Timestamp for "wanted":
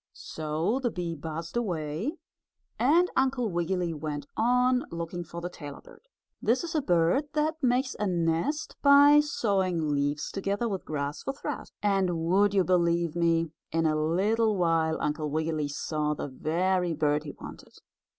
17.39-17.73